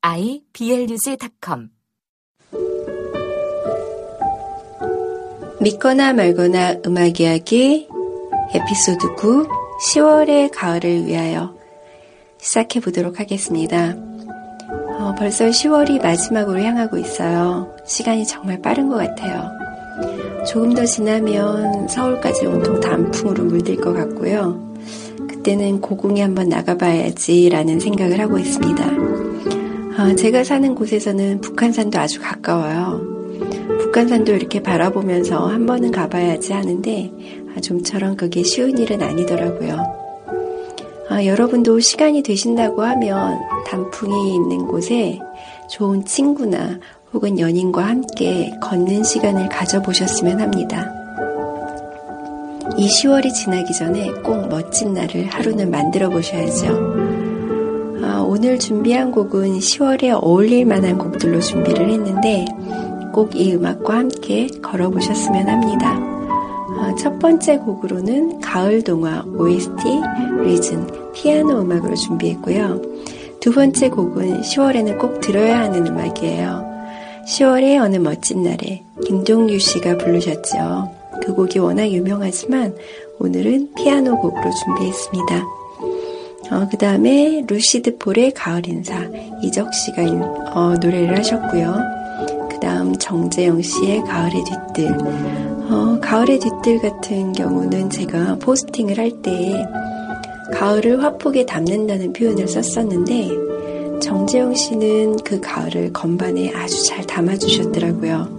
[0.00, 1.70] iblog.com
[5.60, 7.88] 믿거나 말거나 음악 이야기
[8.54, 9.46] 에피소드 9
[9.78, 11.56] 10월의 가을을 위하여
[12.40, 13.94] 시작해 보도록 하겠습니다.
[14.98, 17.74] 어, 벌써 10월이 마지막으로 향하고 있어요.
[17.86, 19.50] 시간이 정말 빠른 것 같아요.
[20.46, 24.68] 조금 더 지나면 서울까지 온통 단풍으로 물들 것 같고요.
[25.28, 29.17] 그때는 고궁에 한번 나가봐야지라는 생각을 하고 있습니다.
[29.98, 33.00] 어, 제가 사는 곳에서는 북한산도 아주 가까워요.
[33.80, 37.12] 북한산도 이렇게 바라보면서 한 번은 가봐야지 하는데
[37.56, 39.98] 아, 좀처럼 그게 쉬운 일은 아니더라고요.
[41.08, 45.18] 아, 여러분도 시간이 되신다고 하면 단풍이 있는 곳에
[45.68, 46.78] 좋은 친구나
[47.12, 50.92] 혹은 연인과 함께 걷는 시간을 가져보셨으면 합니다.
[52.76, 56.97] 이 10월이 지나기 전에 꼭 멋진 날을 하루는 만들어 보셔야죠.
[58.18, 62.46] 아, 오늘 준비한 곡은 10월에 어울릴 만한 곡들로 준비를 했는데
[63.12, 65.92] 꼭 이 음악과 함께 걸어보셨으면 합니다.
[66.80, 70.00] 아, 첫 번째 곡으로는 가을 동화 OST
[70.42, 72.82] 리즌 피아노 음악으로 준비했고요.
[73.38, 76.66] 두 번째 곡은 10월에는 꼭 들어야 하는 음악이에요.
[77.24, 80.90] 10월의 어느 멋진 날에 김동유 씨가 부르셨죠.
[81.22, 82.74] 그 곡이 워낙 유명하지만
[83.20, 85.57] 오늘은 피아노 곡으로 준비했습니다.
[86.50, 89.04] 어, 그 다음에 루시드 폴의 가을 인사
[89.42, 90.02] 이적 씨가
[90.54, 91.76] 어, 노래를 하셨고요.
[92.50, 94.92] 그 다음 정재영 씨의 가을의 뒤뜰
[95.70, 99.66] 어, 가을의 뒤뜰 같은 경우는 제가 포스팅을 할 때
[100.52, 108.38] 가을을 화폭에 담는다는 표현을 썼었는데 정재영 씨는 그 가을을 건반에 아주 잘 담아주셨더라고요.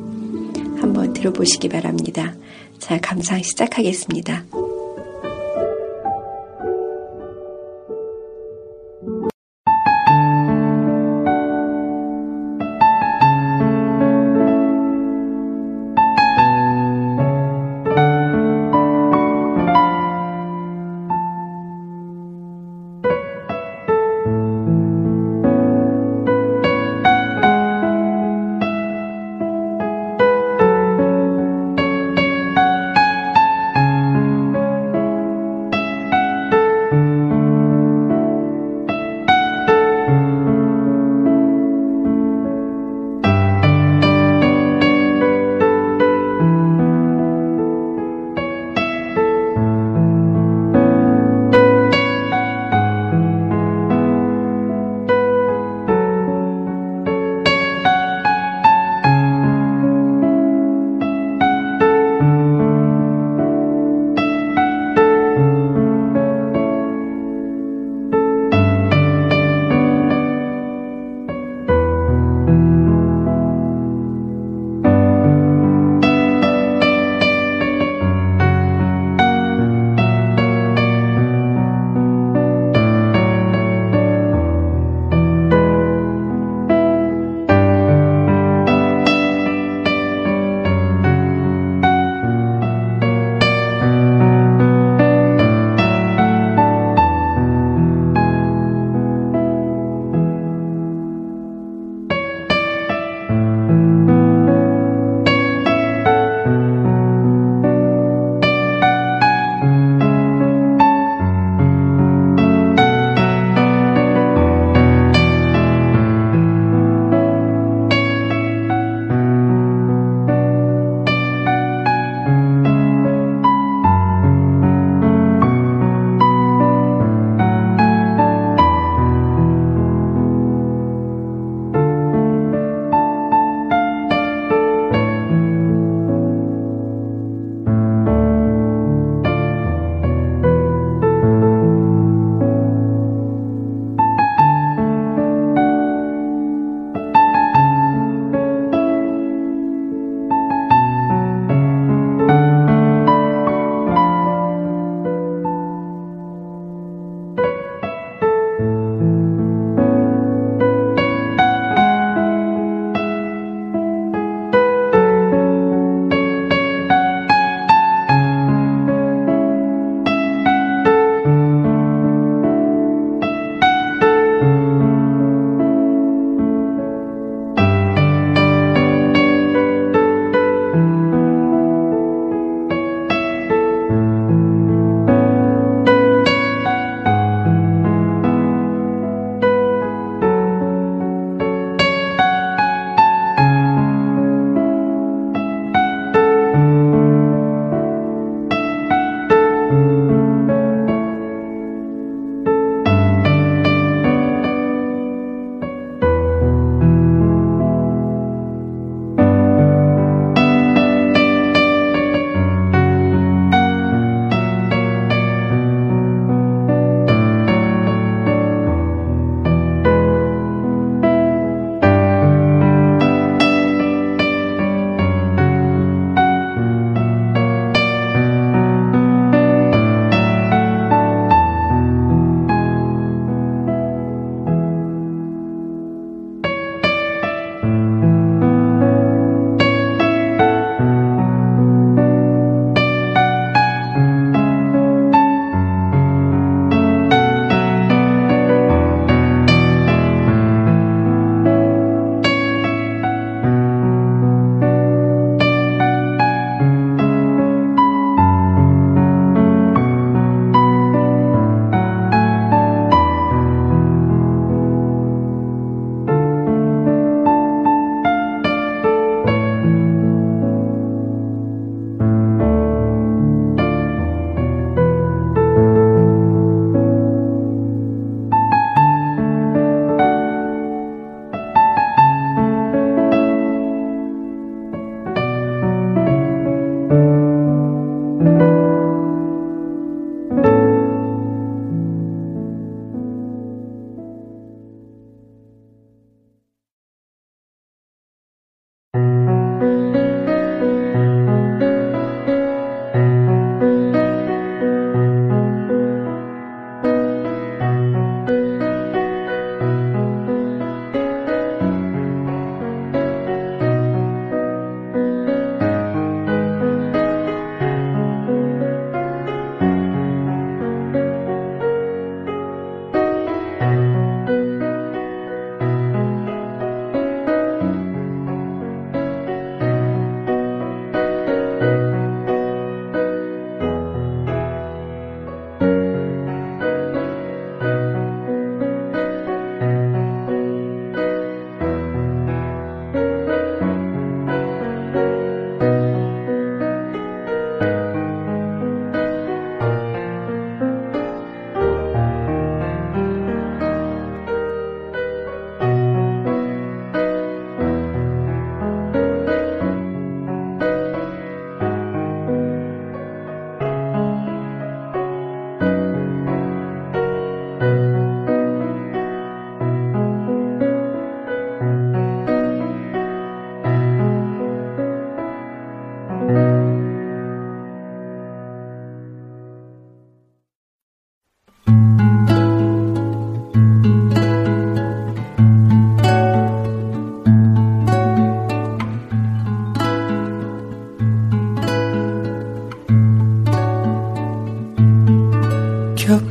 [0.79, 2.33] 한번 들어보시기 바랍니다.
[2.79, 4.45] 자, 감상 시작하겠습니다.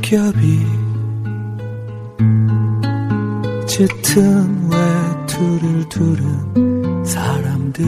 [0.09, 0.65] 겹겹이
[3.67, 7.85] 짙은 외투를 두른 사람들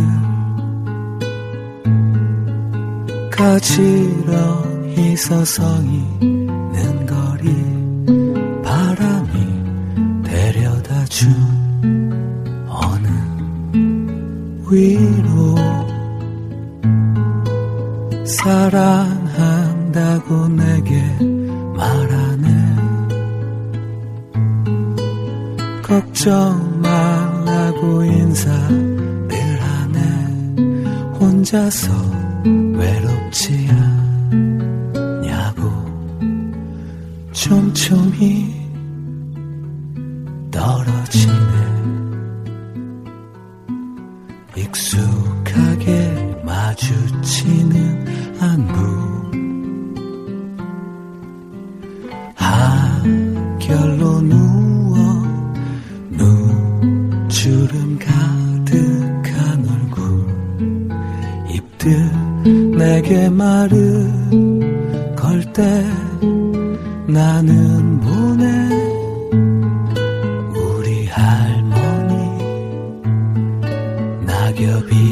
[3.31, 6.30] 가지런히 서성이
[26.21, 29.99] 걱정 말라고 인사를 하네.
[31.19, 31.91] 혼자서
[32.75, 33.60] 외롭지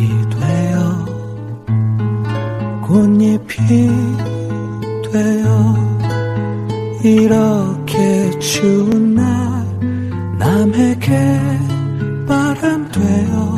[0.07, 1.05] 돼요
[2.87, 3.87] 꽃잎이
[5.11, 5.75] 돼요
[7.03, 9.25] 이렇게 추운 날
[10.37, 11.09] 남에게
[12.27, 13.55] 바람 돼요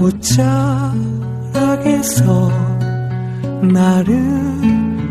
[0.00, 0.98] 옷자락에서
[3.62, 4.14] 나를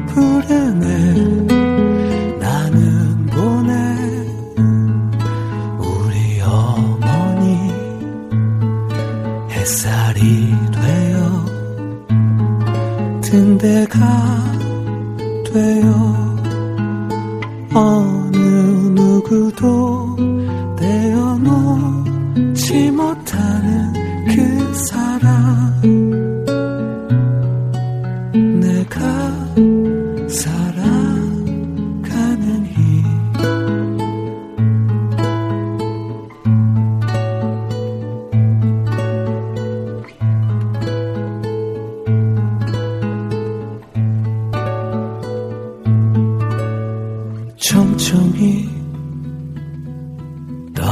[0.08, 1.57] 부르네.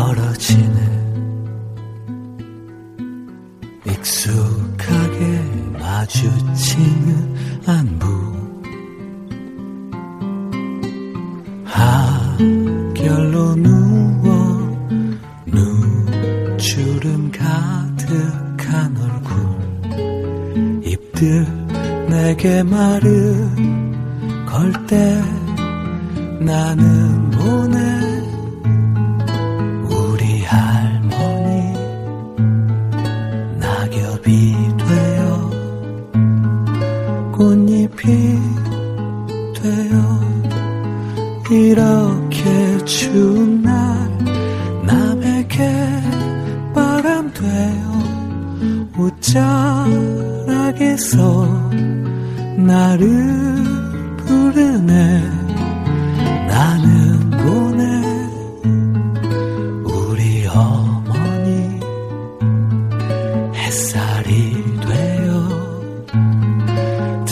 [0.06, 0.80] 멀어지네
[3.86, 5.42] 익숙하게
[5.80, 6.30] 마주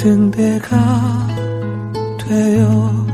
[0.03, 0.75] 상대가
[2.19, 3.05] 되어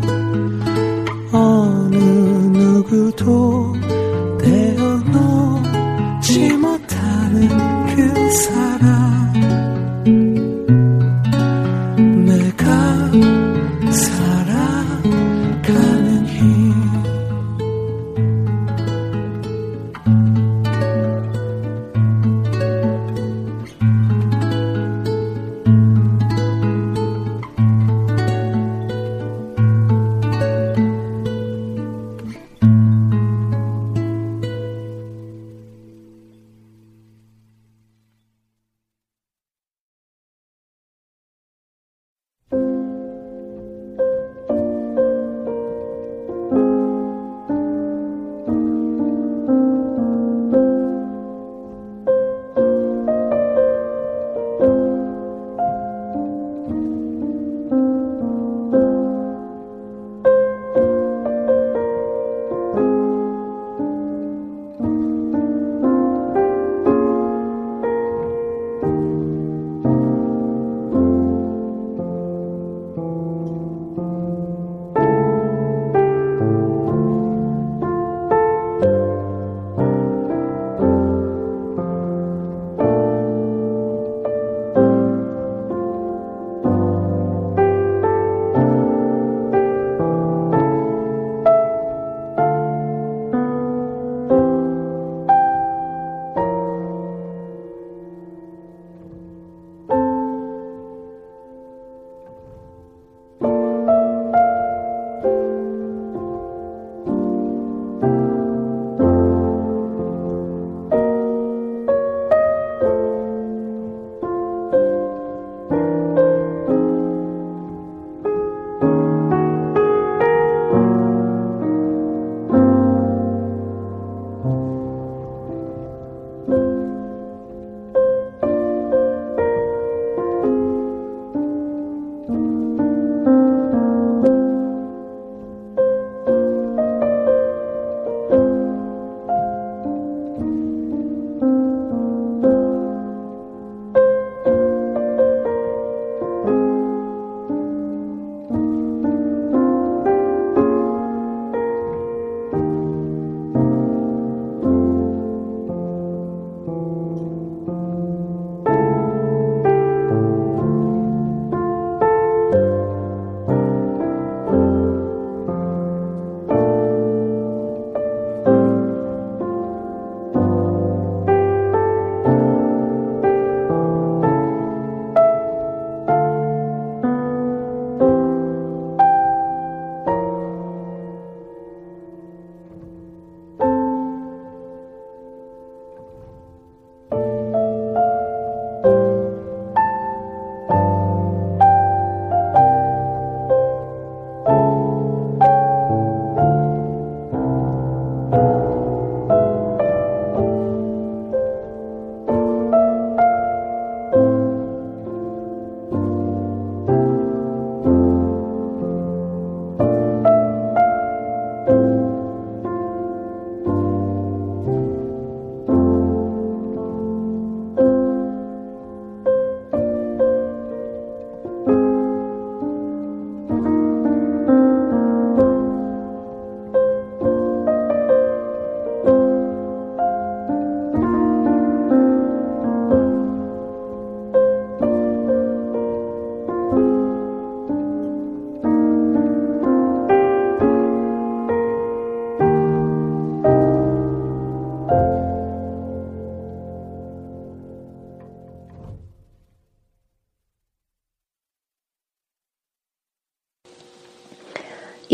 [1.32, 3.76] 어느 누구도
[4.40, 5.78] 떼어놓지
[6.58, 7.48] 못하는
[7.96, 9.09] 그 사람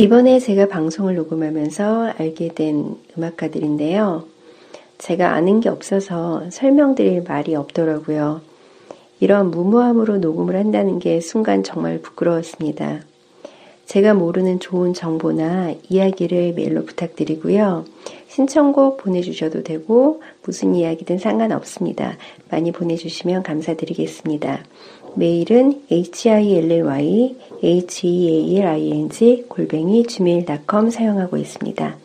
[0.05, 4.27] 이번에 제가 방송을 녹음하면서 알게 된 음악가들인데요.
[4.99, 8.41] 제가 아는 게 없어서 설명드릴 말이 없더라고요.
[9.19, 12.99] 이런 무모함으로 녹음을 한다는 게 순간 정말 부끄러웠습니다.
[13.87, 17.85] 제가 모르는 좋은 정보나 이야기를 메일로 부탁드리고요.
[18.27, 22.17] 신청곡 보내주셔도 되고 무슨 이야기든 상관없습니다.
[22.51, 24.65] 많이 보내주시면 감사드리겠습니다.
[25.15, 31.95] 메일은 hilly, healing, 골뱅이 gmail.com 사용하고 있습니다.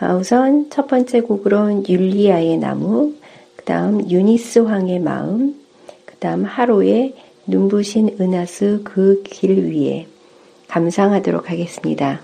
[0.00, 3.12] 아, 우선 첫 번째 곡으론 율리아의 나무,
[3.56, 5.54] 그 다음 유니스 황의 마음,
[6.04, 7.14] 그 다음 하로의
[7.46, 10.06] 눈부신 은하수 그 길 위에
[10.68, 12.20] 감상하도록 하겠습니다.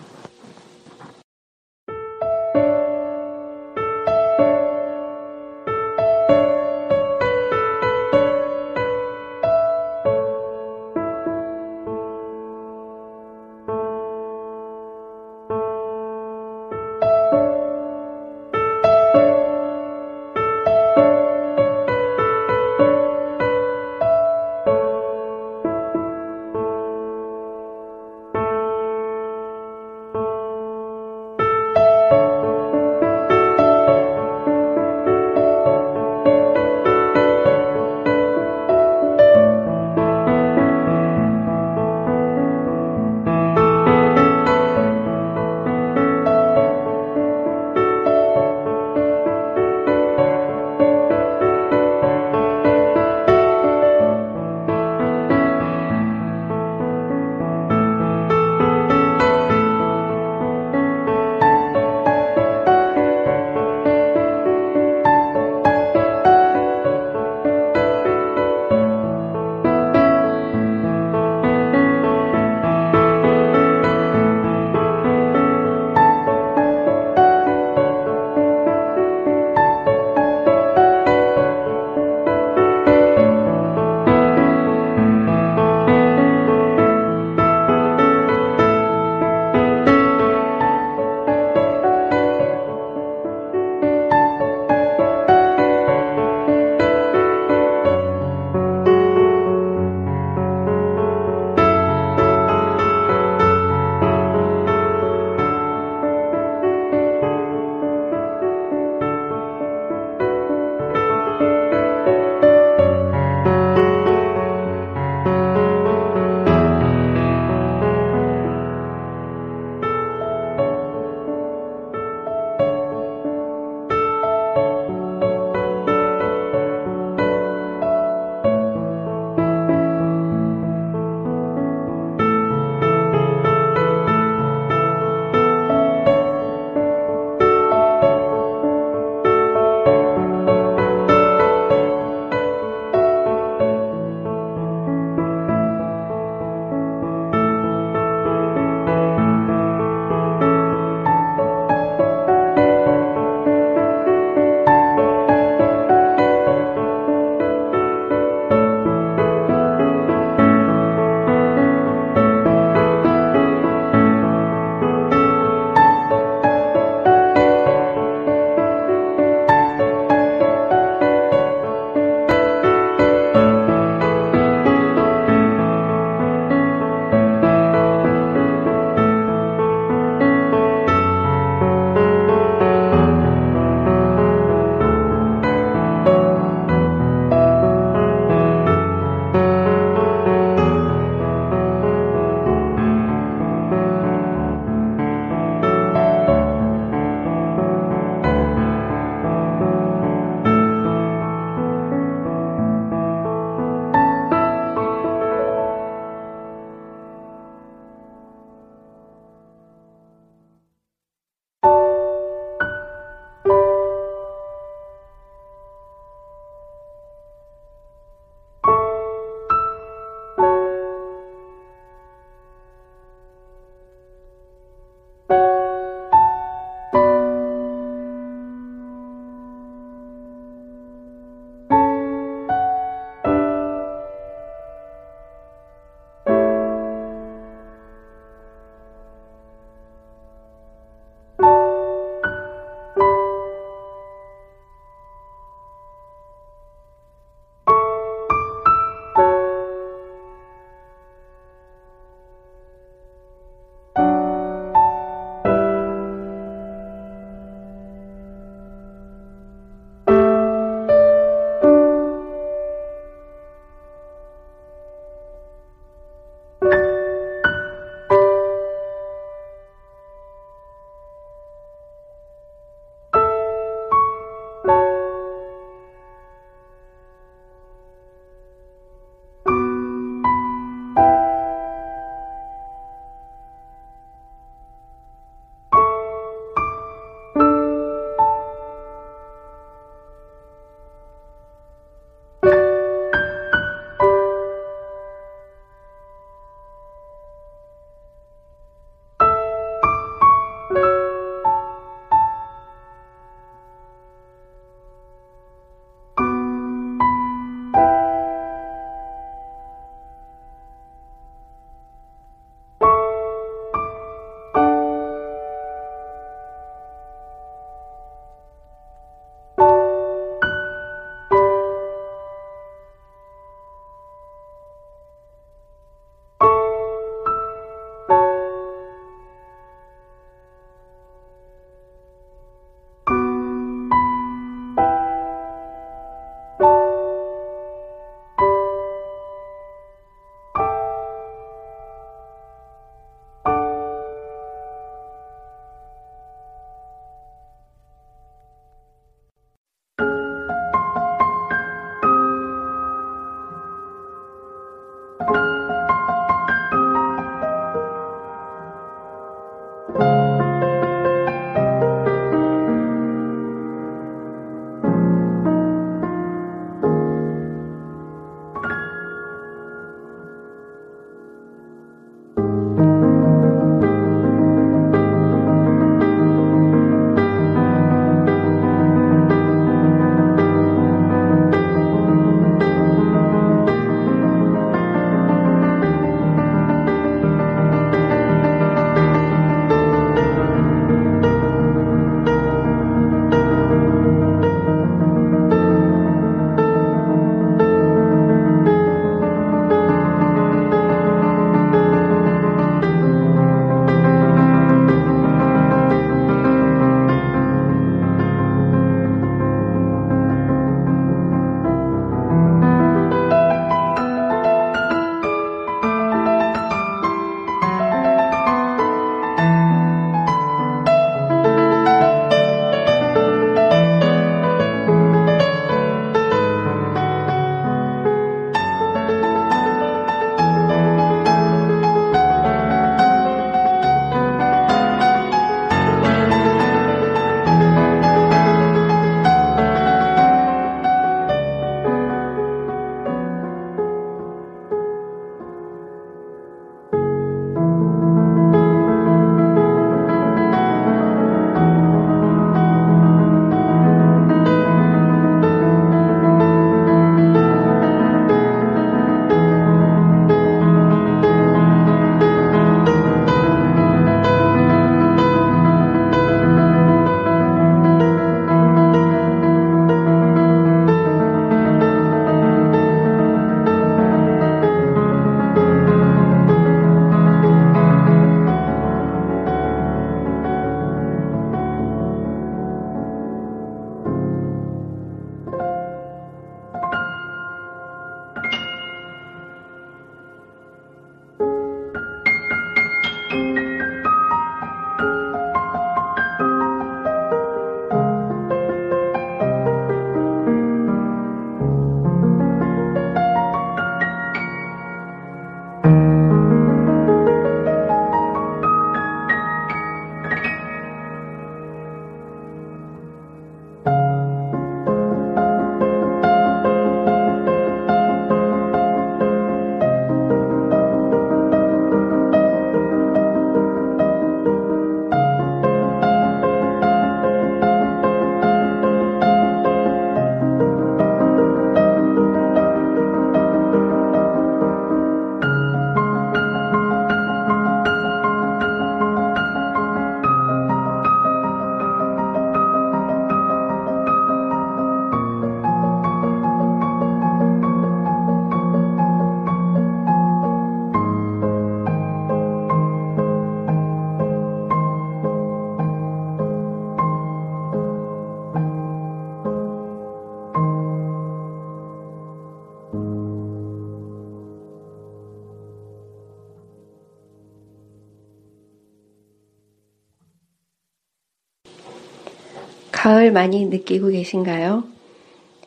[573.31, 574.85] 가을 많이 느끼고 계신가요?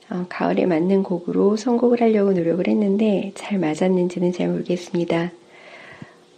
[0.10, 5.32] 어, 가을에 맞는 곡으로 선곡을 하려고 노력을 했는데 잘 맞았는지는 잘 모르겠습니다.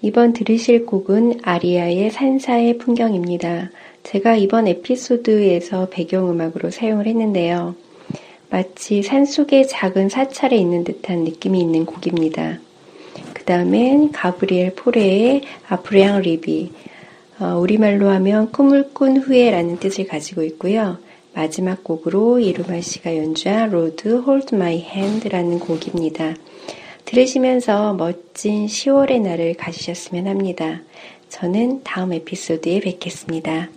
[0.01, 3.71] 이번 들으실 곡은 아리아의 산사의 풍경입니다.
[4.03, 7.75] 제가 이번 에피소드에서 배경음악으로 사용을 했는데요.
[8.51, 12.59] 마치 산속의 작은 사찰에 있는 듯한 느낌이 있는 곡입니다.
[13.33, 16.71] 그 다음엔 가브리엘 포레의 아프레앙 리비,
[17.39, 20.99] 어, 우리말로 하면 꿈을 꾼 후에라는 뜻을 가지고 있고요.
[21.35, 26.33] 마지막 곡으로 이루마 씨가 연주한 Lord Hold My Hand라는 곡입니다.
[27.03, 30.81] 들으시면서 멋진 10월의 날을 가지셨으면 합니다.
[31.29, 33.69] 저는 다음 에피소드에 뵙겠습니다.